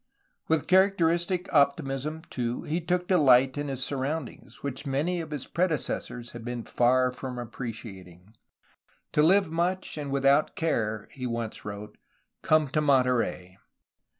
'^ 0.01 0.03
With 0.47 0.65
charac 0.65 0.97
teristic 0.97 1.47
optimism, 1.53 2.23
too, 2.31 2.63
he 2.63 2.81
took 2.81 3.07
delight 3.07 3.55
in 3.55 3.67
his 3.67 3.83
surroundings, 3.83 4.63
which 4.63 4.83
many 4.87 5.21
of 5.21 5.29
his 5.29 5.45
predecessors 5.45 6.31
had 6.31 6.43
been 6.43 6.63
far 6.63 7.11
from 7.11 7.35
appre 7.35 7.69
ciating. 7.69 8.33
''To 9.13 9.21
live 9.23 9.51
much, 9.51 9.99
and 9.99 10.09
without 10.09 10.55
care,'' 10.55 11.07
he 11.11 11.27
once 11.27 11.63
wrote, 11.65 11.99
*'come 12.41 12.67
to 12.69 12.81
Monterey.'' 12.81 13.59